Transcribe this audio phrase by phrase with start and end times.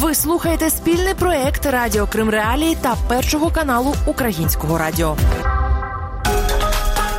[0.00, 5.16] Ви слухаєте спільний проект Радіо Крим Реалії та першого каналу Українського радіо.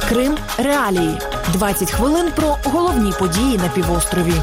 [0.10, 1.18] Крим Реалії
[1.54, 4.34] 20 хвилин про головні події на півострові.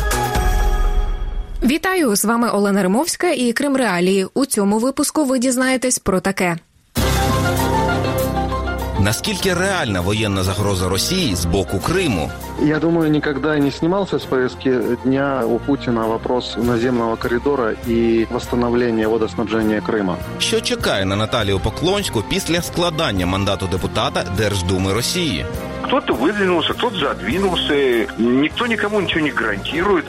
[1.63, 4.27] Вітаю з вами Олена Римовська і Крим Реалії.
[4.35, 6.59] У цьому випуску ви дізнаєтесь про таке.
[9.01, 12.31] Наскільки реальна воєнна загроза Росії з боку Криму?
[12.59, 19.09] Я думаю, никогда не снимался с повестки дня у Путина вопрос наземного коридора и восстановления
[19.09, 20.17] водоснабжения Крыма.
[20.39, 25.47] Що чекає на Наталію Поклонську після складання мандату депутата Держдуми Росії?
[25.85, 27.75] Кто-то выдвинулся, кто-то задвинулся.
[28.19, 30.05] Никто никому ничего не гарантирует.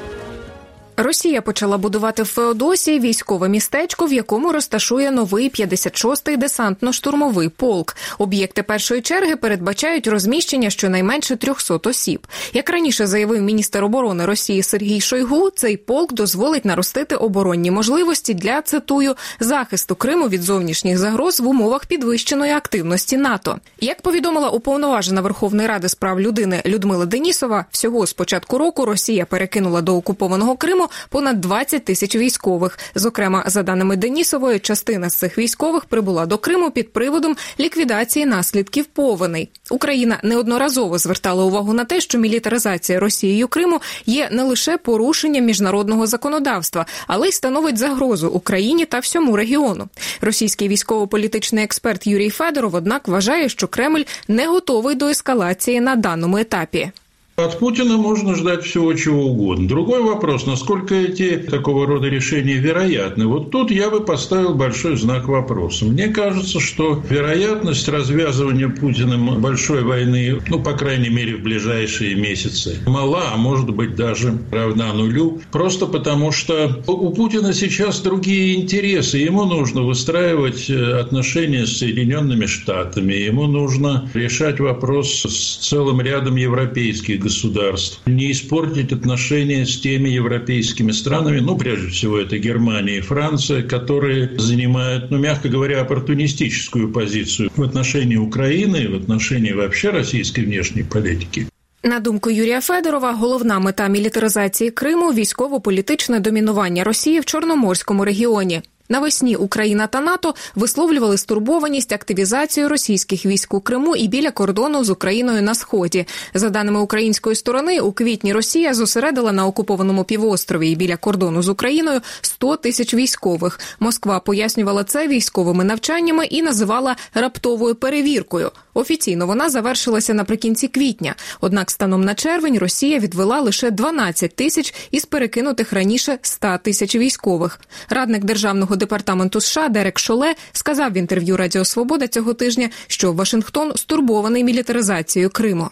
[0.99, 7.95] Росія почала будувати в Феодосії військове містечко, в якому розташує новий 56-й десантно-штурмовий полк.
[8.17, 12.27] Об'єкти першої черги передбачають розміщення щонайменше 300 осіб.
[12.53, 18.61] Як раніше заявив міністр оборони Росії Сергій Шойгу, цей полк дозволить наростити оборонні можливості для
[18.61, 23.59] цитую захисту Криму від зовнішніх загроз в умовах підвищеної активності НАТО.
[23.79, 29.25] Як повідомила уповноважена Верховної Ради з прав людини Людмила Денісова, всього з початку року Росія
[29.25, 32.79] перекинула до окупованого Криму понад 20 тисяч військових.
[32.95, 38.85] Зокрема, за даними Денісової, частина з цих військових прибула до Криму під приводом ліквідації наслідків
[38.85, 39.49] повеней.
[39.69, 46.07] Україна неодноразово звертала увагу на те, що мілітаризація Росією Криму є не лише порушенням міжнародного
[46.07, 49.87] законодавства, але й становить загрозу Україні та всьому регіону.
[50.21, 56.37] Російський військово-політичний експерт Юрій Федоров, однак, вважає, що Кремль не готовий до ескалації на даному
[56.37, 56.91] етапі.
[57.39, 59.67] От Путина можно ждать всего чего угодно.
[59.67, 63.27] Другой вопрос, насколько эти такого рода решения вероятны.
[63.27, 65.85] Вот тут я бы поставил большой знак вопроса.
[65.85, 72.79] Мне кажется, что вероятность развязывания Путиным большой войны, ну, по крайней мере, в ближайшие месяцы,
[72.87, 75.39] мала, а может быть даже равна нулю.
[75.51, 79.19] Просто потому, что у Путина сейчас другие интересы.
[79.19, 83.13] Ему нужно выстраивать э, отношения с Соединенными Штатами.
[83.13, 90.92] Ему нужно решать вопрос с целым рядом европейских государств, не испортить отношения с теми европейскими
[90.92, 97.50] странами, ну, прежде всего, это Германия и Франция, которые занимают, ну, мягко говоря, оппортунистическую позицию
[97.56, 101.46] в отношении Украины и в отношении вообще российской внешней политики.
[101.84, 108.62] На думку Юрія Федорова, головна мета мілітаризації Криму військово-політичне домінування Росії в Чорноморському регіоні.
[108.89, 114.89] Навесні Україна та НАТО висловлювали стурбованість активізацією російських військ у Криму і біля кордону з
[114.89, 116.05] Україною на сході.
[116.33, 121.49] За даними української сторони, у квітні Росія зосередила на окупованому півострові і біля кордону з
[121.49, 123.59] Україною 100 тисяч військових.
[123.79, 128.51] Москва пояснювала це військовими навчаннями і називала раптовою перевіркою.
[128.77, 131.15] Офіційно вона завершилася наприкінці квітня.
[131.41, 137.59] Однак, станом на червень Росія відвела лише 12 тисяч із перекинутих раніше 100 тисяч військових.
[137.89, 143.71] Радник державного департаменту США Дерек Шоле сказав в інтерв'ю Радіо Свобода цього тижня, що Вашингтон
[143.75, 145.69] стурбований мілітаризацією Криму.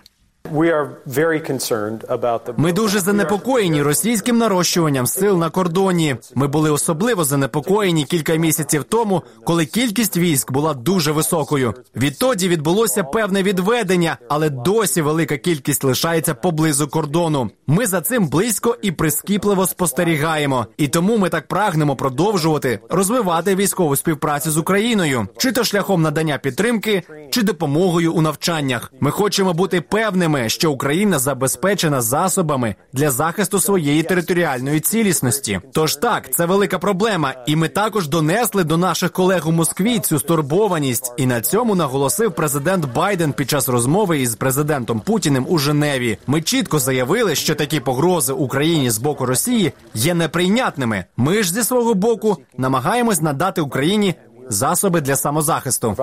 [2.58, 6.16] Ми дуже занепокоєні російським нарощуванням сил на кордоні.
[6.36, 11.74] Ми були особливо занепокоєні кілька місяців тому, коли кількість військ була дуже високою.
[11.96, 17.50] Відтоді відбулося певне відведення, але досі велика кількість лишається поблизу кордону.
[17.68, 23.96] Ми за цим близько і прискіпливо спостерігаємо, і тому ми так прагнемо продовжувати розвивати військову
[23.96, 28.94] співпрацю з Україною, чи то шляхом надання підтримки, чи допомогою у навчаннях.
[29.00, 35.60] Ми хочемо бути певними що Україна забезпечена засобами для захисту своєї територіальної цілісності.
[35.74, 40.20] Тож так, це велика проблема, і ми також донесли до наших колег у Москві цю
[40.20, 41.14] стурбованість.
[41.18, 46.18] І на цьому наголосив президент Байден під час розмови із президентом Путіним у Женеві.
[46.28, 51.06] Ми чітко заявили, що такі погрози Україні з боку Росії є неприйнятними.
[51.18, 54.16] Ми ж зі свого боку намагаємось надати Україні
[54.50, 55.96] засоби для самозахисту.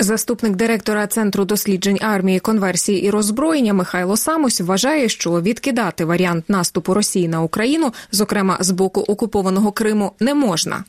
[0.00, 6.94] Заступник директора центру досліджень армії, конверсії і роззброєння Михайло Самусь вважає, що відкидати варіант наступу
[6.94, 10.84] Росії на Україну, зокрема з боку окупованого Криму, не можна.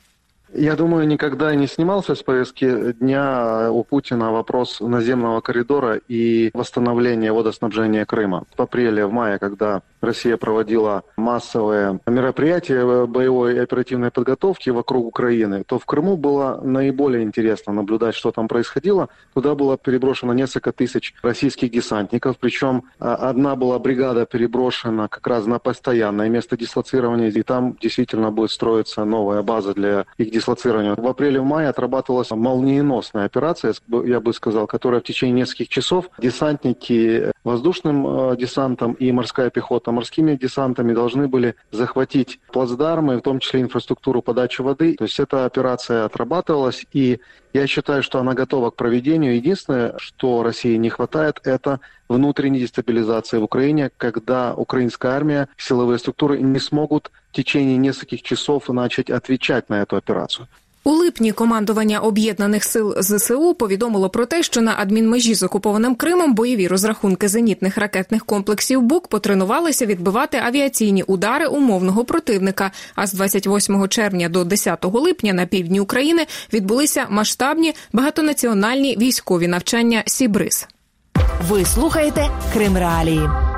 [0.54, 7.31] Я думаю, никогда не снимался с повестки дня у Путина вопрос наземного коридора и восстановления
[7.31, 8.44] водоснабжения Крыма.
[8.57, 15.63] В апреле, в мае, когда Россия проводила массовые мероприятия боевой и оперативной подготовки вокруг Украины,
[15.66, 19.10] то в Крыму было наиболее интересно наблюдать, что там происходило.
[19.34, 25.60] Туда было переброшено несколько тысяч российских десантников, причем одна была бригада переброшена как раз на
[25.60, 30.96] постоянное место дислоцирования, и там действительно будет строиться новая база для их дислоцирования.
[30.96, 33.74] В апреле-мае отрабатывалась молниеносная операция,
[34.06, 40.36] я бы сказал, которая в течение нескольких часов десантники воздушным десантом и морская пехота морскими
[40.36, 44.95] десантами должны были захватить плацдармы, в том числе инфраструктуру подачи воды.
[44.95, 47.19] То есть эта операция отрабатывалась, и
[47.53, 49.36] я считаю, что она готова к проведению.
[49.36, 56.39] Единственное, что России не хватает, это внутренней дестабилизации в Украине, когда украинская армия, силовые структуры
[56.39, 60.47] не смогут в течение нескольких часов начать отвечать на эту операцию.
[60.84, 66.34] У липні командування об'єднаних сил ЗСУ повідомило про те, що на адмінмежі з окупованим Кримом
[66.34, 72.72] бойові розрахунки зенітних ракетних комплексів БУК потренувалися відбивати авіаційні удари умовного противника.
[72.96, 80.04] А з 28 червня до 10 липня на півдні України відбулися масштабні багатонаціональні військові навчання
[80.06, 80.68] Сібриз.
[81.50, 83.49] Ви слухаєте Крим Реалії.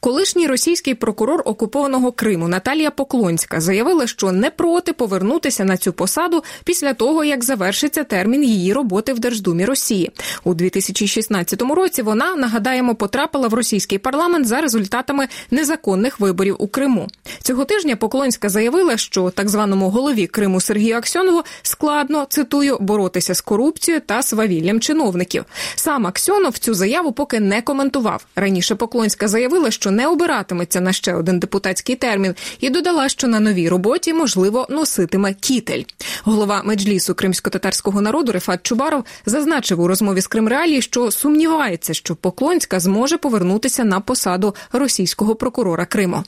[0.00, 6.44] Колишній російський прокурор окупованого Криму Наталія Поклонська заявила, що не проти повернутися на цю посаду
[6.64, 10.10] після того, як завершиться термін її роботи в Держдумі Росії
[10.44, 12.02] у 2016 році.
[12.02, 17.08] Вона нагадаємо потрапила в російський парламент за результатами незаконних виборів у Криму.
[17.42, 23.40] Цього тижня Поклонська заявила, що так званому голові Криму Сергію Аксьонову складно цитую боротися з
[23.40, 25.44] корупцією та свавіллям чиновників.
[25.74, 28.26] Сам Аксьонов цю заяву поки не коментував.
[28.36, 33.40] Раніше Поклонська заявила, що не обиратиметься на ще один депутатський термін, і додала, що на
[33.40, 35.82] новій роботі можливо носитиме кітель.
[36.24, 42.80] Голова меджлісу кримсько-татарського народу Рефат Чубаров зазначив у розмові з Кримреалії, що сумнівається, що Поклонська
[42.80, 46.24] зможе повернутися на посаду російського прокурора Криму.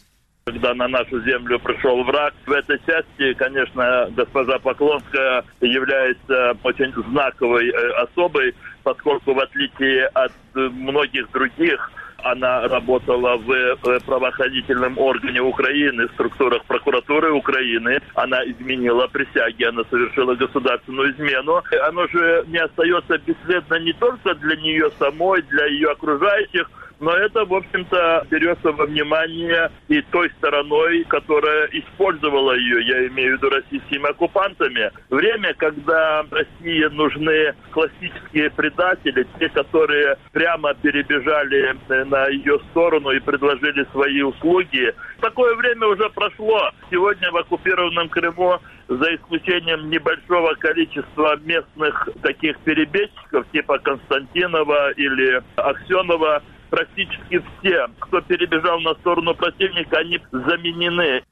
[0.50, 2.32] когда на нашу землю пришел враг.
[2.46, 7.70] В этой части, конечно, госпожа Поклонская является очень знаковой
[8.04, 11.92] особой, поскольку в отличие от многих других
[12.25, 17.99] она работала в правоохранительном органе Украины, в структурах прокуратуры Украины.
[18.15, 21.61] Она изменила присяги, она совершила государственную измену.
[21.87, 26.67] Оно же не остается бесследно не только для нее самой, для ее окружающих,
[27.00, 33.34] но это, в общем-то, берется во внимание и той стороной, которая использовала ее, я имею
[33.34, 34.90] в виду российскими оккупантами.
[35.08, 43.86] Время, когда России нужны классические предатели, те, которые прямо перебежали на ее сторону и предложили
[43.92, 44.94] свои услуги.
[45.20, 46.70] Такое время уже прошло.
[46.90, 48.58] Сегодня в оккупированном Крыму
[48.88, 58.80] за исключением небольшого количества местных таких перебежчиков, типа Константинова или Аксенова, практически все, кто перебежал
[58.80, 61.22] на сторону противника, они заменены.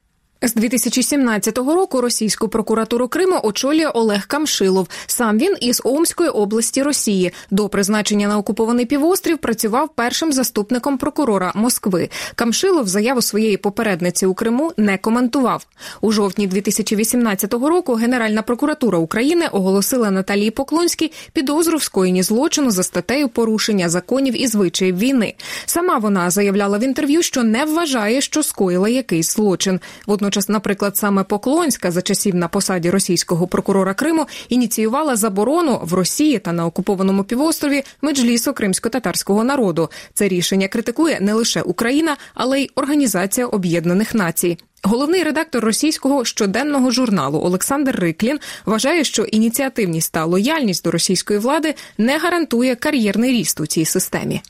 [0.41, 4.87] З 2017 року російську прокуратуру Криму очолює Олег Камшилов.
[5.07, 7.31] Сам він із Омської області Росії.
[7.51, 12.09] До призначення на окупований півострів працював першим заступником прокурора Москви.
[12.35, 15.67] Камшилов заяву своєї попередниці у Криму не коментував.
[16.01, 22.83] У жовтні 2018 року Генеральна прокуратура України оголосила Наталії Поклонській підозру в скоєнні злочину за
[22.83, 25.33] статтею порушення законів і звичаїв війни.
[25.65, 29.79] Сама вона заявляла в інтерв'ю, що не вважає, що скоїла якийсь злочин.
[30.05, 35.93] Водночас Водночас, наприклад, саме Поклонська за часів на посаді російського прокурора Криму ініціювала заборону в
[35.93, 39.89] Росії та на окупованому півострові меджлісу кримсько-татарського народу.
[40.13, 44.57] Це рішення критикує не лише Україна, але й Організація Об'єднаних Націй.
[44.83, 51.75] Головний редактор російського щоденного журналу Олександр Риклін вважає, що ініціативність та лояльність до російської влади
[51.97, 54.41] не гарантує кар'єрний ріст у цій системі.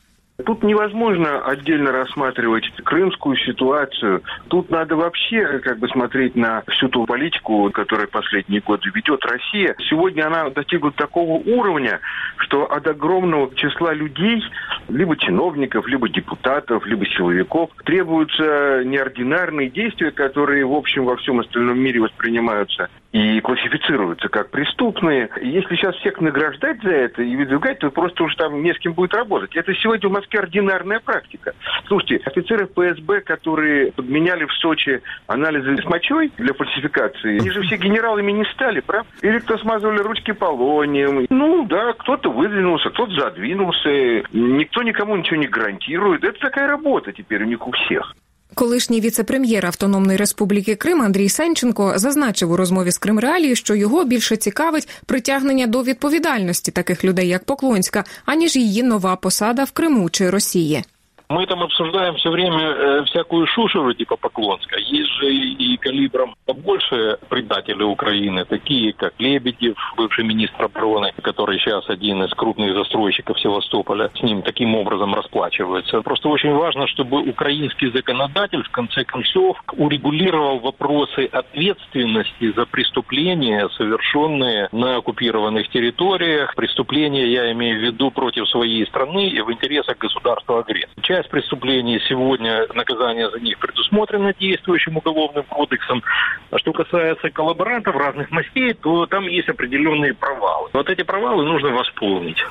[0.46, 4.24] Тут невозможно отдельно рассматривать крымскую ситуацию.
[4.48, 9.76] Тут надо вообще как бы смотреть на всю ту политику, которую последние годы ведет Россия.
[9.90, 12.00] Сегодня она достигла такого уровня,
[12.38, 14.42] что от огромного числа людей,
[14.88, 21.80] либо чиновников, либо депутатов, либо силовиков, требуются неординарные действия, которые, в общем, во всем остальном
[21.80, 25.30] мире воспринимаются и классифицируются как преступные.
[25.42, 28.94] Если сейчас всех награждать за это и выдвигать, то просто уже там не с кем
[28.94, 29.56] будет работать.
[29.56, 31.54] Это сегодня в Москве ординарная практика.
[31.88, 37.78] Слушайте, офицеры ФСБ, которые подменяли в Сочи анализы с мочой для фальсификации, они же все
[37.78, 39.10] генералами не стали, правда?
[39.22, 41.26] Или кто смазывали ручки полонием.
[41.30, 43.90] Ну да, кто-то выдвинулся, кто-то задвинулся.
[44.32, 46.24] Никто никому ничего не гарантирует.
[46.24, 48.14] Это такая работа теперь у них у всех.
[48.56, 54.38] Колишній віце-прем'єр Автономної Республіки Крим Андрій Сенченко зазначив у розмові з Кримреалії, що його більше
[54.38, 60.30] цікавить притягнення до відповідальності таких людей, як Поклонська, аніж її нова посада в Криму чи
[60.30, 60.84] Росії.
[61.30, 64.80] Мы там обсуждаем все время э, всякую шушеру типа Поклонска.
[64.80, 66.36] Есть же и, калибром
[66.70, 73.40] больше предатели Украины, такие как Лебедев, бывший министр обороны, который сейчас один из крупных застройщиков
[73.40, 76.02] Севастополя, с ним таким образом расплачивается.
[76.02, 84.70] Просто очень важно, чтобы украинский законодатель в конце концов урегулировал вопросы ответственности за преступления, совершенные
[84.72, 86.56] на оккупированных территориях.
[86.56, 90.90] Преступления, я имею в виду, против своей страны и в интересах государства агрессора.
[91.20, 96.02] Часть преступлений сегодня, наказание за них предусмотрено действующим уголовным кодексом.
[96.50, 100.70] А что касается коллаборантов разных мастей, то там есть определенные провалы.
[100.72, 102.42] Вот эти провалы нужно восполнить.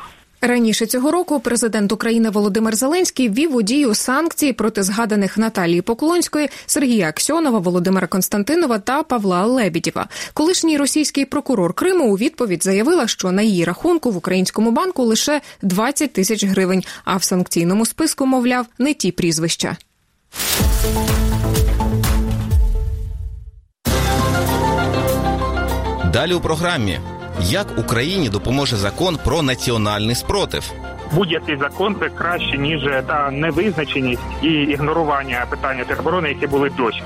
[0.40, 6.50] Раніше цього року президент України Володимир Зеленський ввів у дію санкції проти згаданих Наталії Поклонської,
[6.66, 10.08] Сергія Аксьонова, Володимира Константинова та Павла Лебідєва.
[10.34, 15.40] Колишній російський прокурор Криму у відповідь заявила, що на її рахунку в українському банку лише
[15.62, 19.76] 20 тисяч гривень, а в санкційному списку, мовляв, не ті прізвища.
[26.12, 27.00] Далі у програмі
[27.42, 30.72] як Україні допоможе закон про національний спротив.
[31.12, 37.02] Будь-який закон це краще ніж та невизначеність і ігнорування питання тероборони, які були досі.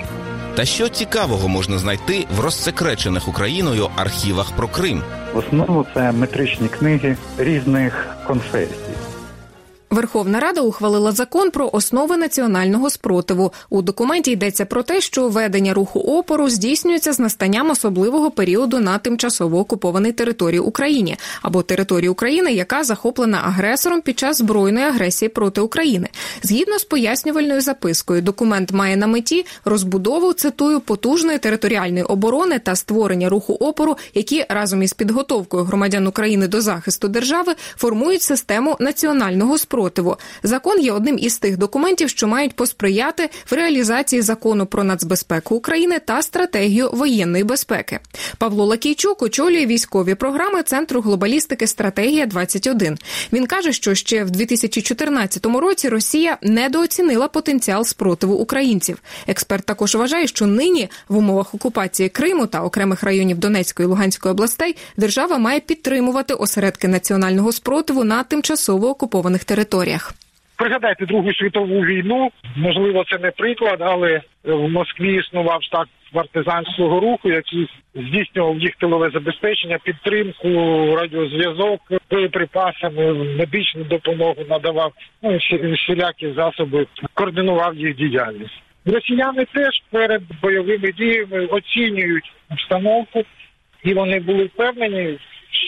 [0.54, 5.02] Та що цікавого можна знайти в розсекречених Україною архівах про Крим?
[5.34, 9.11] В основному це метричні книги різних конфесій.
[9.92, 13.52] Верховна Рада ухвалила закон про основи національного спротиву.
[13.70, 18.98] У документі йдеться про те, що ведення руху опору здійснюється з настанням особливого періоду на
[18.98, 25.60] тимчасово окупованій території України або території України, яка захоплена агресором під час збройної агресії проти
[25.60, 26.08] України.
[26.42, 33.28] Згідно з пояснювальною запискою, документ має на меті розбудову цитую потужної територіальної оборони та створення
[33.28, 39.81] руху опору, які разом із підготовкою громадян України до захисту держави формують систему національного спротиву
[39.82, 40.16] спротиву.
[40.42, 46.00] Закон є одним із тих документів, що мають посприяти в реалізації закону про нацбезпеку України
[46.04, 47.98] та стратегію воєнної безпеки.
[48.38, 52.98] Павло Лакійчук очолює військові програми Центру глобалістики Стратегія 21
[53.32, 58.98] Він каже, що ще в 2014 році Росія недооцінила потенціал спротиву українців.
[59.26, 64.32] Експерт також вважає, що нині в умовах окупації Криму та окремих районів Донецької і Луганської
[64.32, 70.14] областей держава має підтримувати осередки національного спротиву на тимчасово окупованих територіях територіях.
[70.56, 72.30] Пригадайте Другу світову війну.
[72.56, 79.10] Можливо, це не приклад, але в Москві існував штаб партизанського руху, який здійснював їх тилове
[79.10, 80.48] забезпечення, підтримку,
[80.96, 85.38] радіозв'язок, боєприпасами, медичну допомогу надавав ну,
[85.74, 88.62] всілякі засоби, координував їх діяльність.
[88.86, 93.22] Росіяни теж перед бойовими діями оцінюють обстановку,
[93.84, 95.18] і вони були впевнені,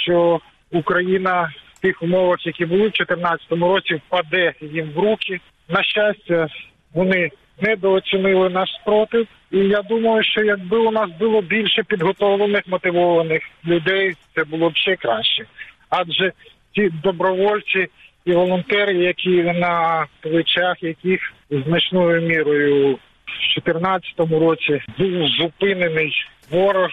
[0.02, 0.40] що
[0.72, 1.50] Україна
[1.84, 5.40] тих умовах, які були в 2014 році, впаде їм в руки.
[5.68, 6.48] На щастя,
[6.94, 9.26] вони недооцінили наш спротив.
[9.50, 14.76] І я думаю, що якби у нас було більше підготовлених мотивованих людей, це було б
[14.76, 15.44] ще краще.
[15.90, 16.32] Адже
[16.74, 17.86] ті добровольці
[18.24, 26.12] і волонтери, які на плечах, яких значною мірою в 2014 році був зупинений
[26.50, 26.90] ворог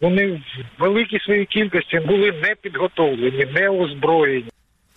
[0.00, 4.50] вони в великій своїй кількості були не підготовлені, не озброєні.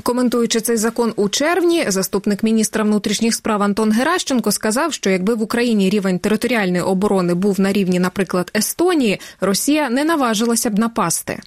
[0.03, 5.41] Коментуючи цей закон у червні, заступник міністра внутрішніх справ Антон Геращенко сказав, що якби в
[5.41, 11.39] Україні рівень територіальної оборони був на рівні, наприклад, Естонії, Росія не наважилася б напасти.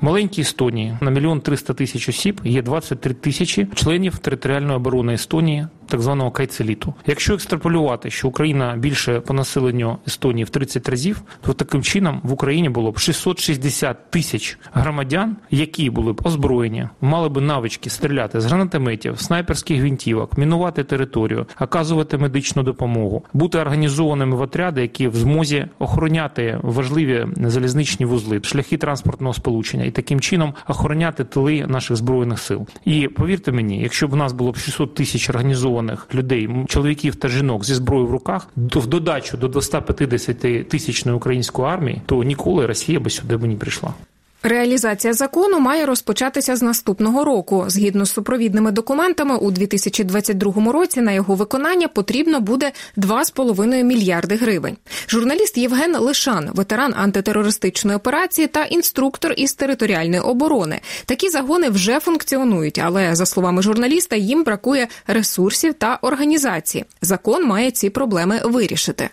[0.00, 6.02] Маленькій Естонії на мільйон триста тисяч осіб є 23 тисячі членів територіальної оборони Естонії так
[6.02, 6.94] званого кайцеліту.
[7.06, 12.32] Якщо екстраполювати, що Україна більше по населенню Естонії в 30 разів, то таким чином в
[12.32, 18.44] Україні було б 660 тисяч громадян, які були б озброєні, мали б навички стріляти з
[18.44, 25.66] гранатометів, снайперських гвинтівок, мінувати територію, оказувати медичну допомогу, бути організованими в отряди, які в змозі
[25.78, 32.66] охороняти важливі залізничні вузли, шляхи транспортного сполучення і таким чином охороняти тили наших збройних сил.
[32.84, 37.16] І повірте мені, якщо б у нас було б 600 тисяч організованих мобілізованих людей, чоловіків
[37.16, 38.48] та жінок зі зброєю в руках,
[38.80, 43.94] в додачу до 250 тисячної української армії, то ніколи Росія би сюди б не прийшла.
[44.42, 47.64] Реалізація закону має розпочатися з наступного року.
[47.68, 54.76] Згідно з супровідними документами, у 2022 році на його виконання потрібно буде 2,5 мільярди гривень.
[55.08, 60.80] Журналіст Євген Лишан, ветеран антитерористичної операції та інструктор із територіальної оборони.
[61.04, 66.84] Такі загони вже функціонують, але за словами журналіста, їм бракує ресурсів та організації.
[67.02, 69.10] Закон має ці проблеми вирішити.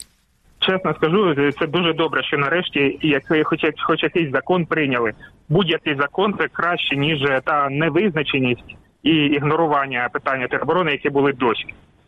[0.59, 5.13] Чесно скажу, це дуже добре, що нарешті як хоч хоч якийсь закон прийняли.
[5.49, 11.65] Будь-який закон це краще ніж та невизначеність і ігнорування питання тероборони, які були досі.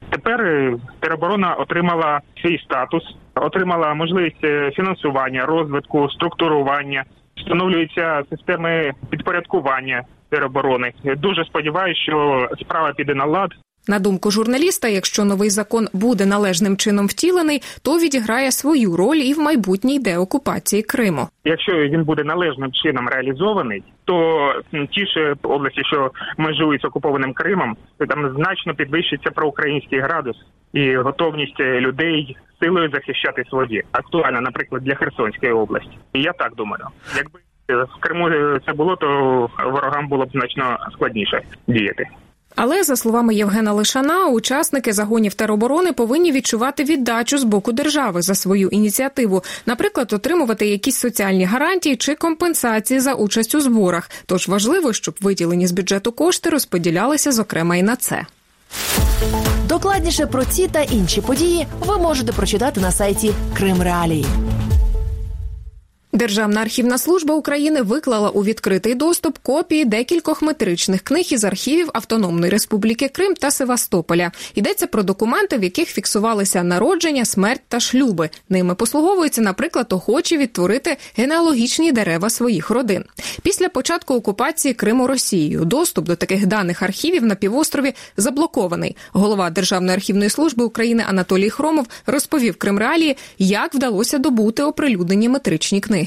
[0.10, 3.04] Тепер е, тероборона отримала свій статус,
[3.36, 7.04] отримала можливість е, фінансування, розвитку, структурування,
[7.38, 10.94] встановлюються системи підпорядкування тероборони.
[11.04, 13.52] Дуже сподіваюся, що справа піде на лад.
[13.88, 19.34] На думку журналіста, якщо новий закон буде належним чином втілений, то відіграє свою роль і
[19.34, 21.28] в майбутній деокупації Криму.
[21.46, 24.54] Якщо він буде належним чином реалізований, то
[24.92, 27.78] ті ж області, що межують з окупованим Кримом,
[28.10, 30.36] там значно підвищиться проукраїнський градус
[30.74, 35.98] і готовність людей силою захищати свої актуально, наприклад, для Херсонської області.
[36.14, 36.84] Я так думаю,
[37.18, 38.30] якби в Криму
[38.66, 39.08] це було, то
[39.72, 42.08] ворогам було б значно складніше діяти.
[42.56, 48.36] Але за словами Євгена Лишана, учасники загонів тероборони повинні відчувати віддачу з боку держави за
[48.36, 54.10] свою ініціативу, наприклад, отримувати якісь соціальні гарантії чи компенсації за участь у зборах.
[54.26, 58.26] Тож важливо, щоб виділені з бюджету кошти розподілялися зокрема і на це.
[59.68, 64.26] Докладніше про ці та інші події ви можете прочитати на сайті Крим Реалії.
[66.14, 72.52] Державна архівна служба України виклала у відкритий доступ копії декількох метричних книг із архівів Автономної
[72.52, 74.32] Республіки Крим та Севастополя.
[74.56, 78.30] Йдеться про документи, в яких фіксувалися народження, смерть та шлюби.
[78.50, 83.04] Ними послуговуються, наприклад, охочі відтворити генеалогічні дерева своїх родин.
[83.42, 88.96] Після початку окупації Криму Росією доступ до таких даних архівів на півострові заблокований.
[89.12, 95.82] Голова Державної архівної служби України Анатолій Хромов розповів Крим Реалії, як вдалося добути оприлюднені метричні
[95.82, 96.01] книги.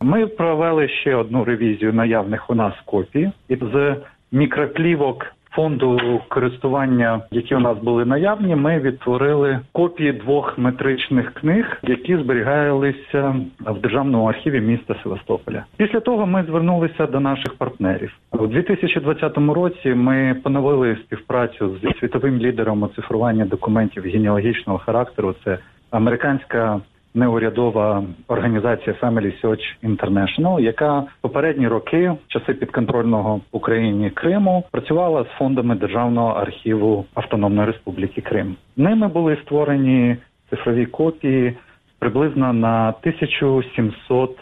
[0.00, 3.96] Ми провели ще одну ревізію наявних у нас копій з
[4.32, 8.56] мікроплівок фонду користування, які у нас були наявні.
[8.56, 13.34] Ми відтворили копії двох метричних книг, які зберігалися
[13.66, 15.64] в державному архіві міста Севастополя.
[15.76, 19.88] Після того ми звернулися до наших партнерів у 2020 році.
[19.94, 25.34] Ми поновили співпрацю зі світовим лідером оцифрування документів генеалогічного характеру.
[25.44, 25.58] Це
[25.90, 26.80] американська
[27.14, 35.74] неурядова організація Family Search International, яка попередні роки, часи підконтрольного Україні Криму, працювала з фондами
[35.74, 38.56] Державного архіву Автономної Республіки Крим.
[38.76, 40.16] Ними були створені
[40.50, 41.54] цифрові копії
[41.98, 44.38] приблизно на 1700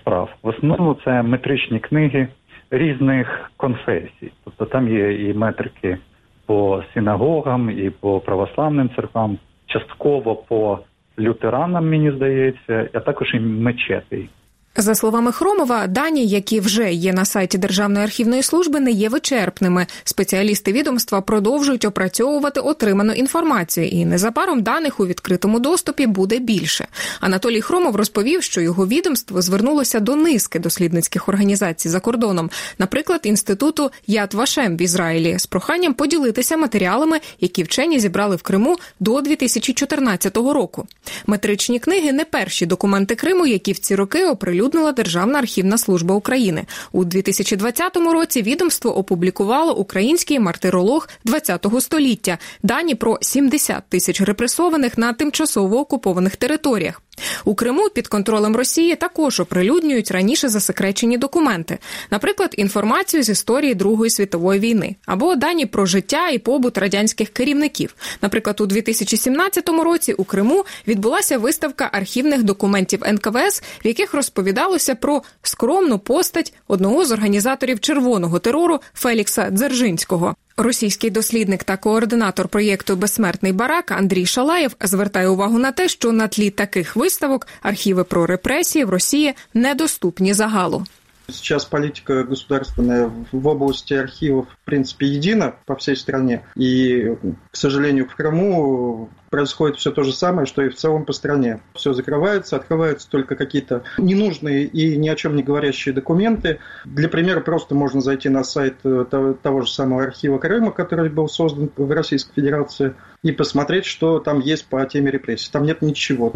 [0.00, 0.30] справ.
[0.42, 2.28] В основному це метричні книги
[2.70, 5.98] різних конфесій, тобто там є і метрики
[6.46, 10.78] по синагогам, і по православним церквам, частково по
[11.18, 14.28] лютеранам, мені здається, а також і мечети.
[14.76, 19.86] За словами Хромова, дані, які вже є на сайті Державної архівної служби, не є вичерпними.
[20.04, 26.86] Спеціалісти відомства продовжують опрацьовувати отриману інформацію, і незабаром даних у відкритому доступі буде більше.
[27.20, 33.90] Анатолій Хромов розповів, що його відомство звернулося до низки дослідницьких організацій за кордоном, наприклад, інституту
[34.06, 40.36] Яд Вашем в Ізраїлі, з проханням поділитися матеріалами, які вчені зібрали в Криму до 2014
[40.36, 40.86] року.
[41.26, 46.14] Метричні книги не перші документи Криму, які в ці роки оприлюднили оприлюднила Державна архівна служба
[46.14, 48.42] України у 2020 році.
[48.42, 57.02] Відомство опублікувало український мартиролог ХХ століття дані про 70 тисяч репресованих на тимчасово окупованих територіях.
[57.44, 61.78] У Криму під контролем Росії також оприлюднюють раніше засекречені документи,
[62.10, 67.94] наприклад, інформацію з історії Другої світової війни або дані про життя і побут радянських керівників.
[68.22, 75.22] Наприклад, у 2017 році у Криму відбулася виставка архівних документів НКВС, в яких розповідалося про
[75.42, 80.34] скромну постать одного з організаторів червоного терору Фелікса Дзержинського.
[80.62, 86.28] Російський дослідник та координатор проєкту Безсмертний барак Андрій Шалаєв звертає увагу на те, що на
[86.28, 90.84] тлі таких виставок архіви про репресії в Росії недоступні загалу.
[91.28, 96.44] Сейчас политика государственная в области архивов, в принципе, едина по всей стране.
[96.56, 97.16] И,
[97.50, 101.60] к сожалению, в Крыму происходит все то же самое, что и в целом по стране.
[101.74, 106.58] Все закрывается, открываются только какие-то ненужные и ни о чем не говорящие документы.
[106.84, 111.28] Для примера просто можно зайти на сайт того, того же самого архива Крыма, который был
[111.28, 115.50] создан в Российской Федерации, и посмотреть, что там есть по теме репрессий.
[115.50, 116.32] Там нет ничего.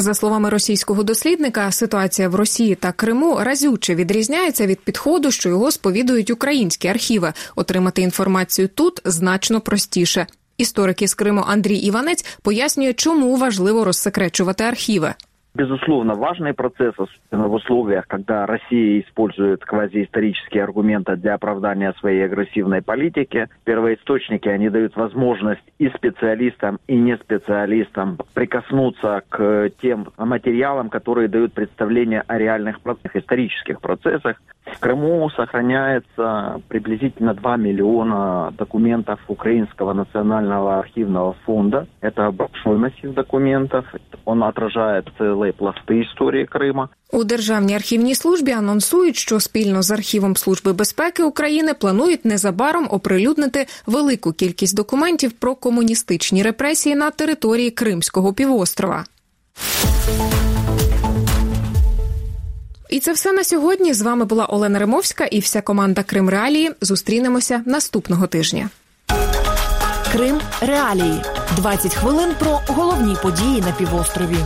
[0.00, 5.70] За словами російського дослідника, ситуація в Росії та Криму разюче відрізняється від підходу, що його
[5.70, 7.32] сповідують українські архіви.
[7.56, 10.26] Отримати інформацію тут значно простіше.
[10.58, 15.14] Історик із Криму Андрій Іванець пояснює, чому важливо розсекречувати архіви.
[15.58, 22.80] Безусловно, важный процесс, особенно в условиях, когда Россия использует квазиисторические аргументы для оправдания своей агрессивной
[22.80, 23.48] политики.
[23.64, 31.54] Первоисточники, они дают возможность и специалистам, и не специалистам прикоснуться к тем материалам, которые дают
[31.54, 32.78] представление о реальных
[33.12, 34.40] исторических процессах.
[34.67, 41.87] В Крыму сохраняется приблизительно 2 миллиона документов Украинского национального архивного фонда.
[42.01, 43.85] Это большой массив документов.
[44.25, 46.89] Он отражает целые пласты истории Крыма.
[47.11, 53.65] У державній архівній службі анонсують, що спільно з архівом Служби безпеки України планують незабаром оприлюднити
[53.87, 59.03] велику кількість документів про комуністичні репресії на території Кримського півострова.
[62.88, 63.94] І це все на сьогодні.
[63.94, 66.70] З вами була Олена Римовська і вся команда Крим Реалії.
[66.80, 68.70] Зустрінемося наступного тижня.
[70.12, 71.22] Крим Реалії
[71.56, 74.36] 20 хвилин про головні події на півострові.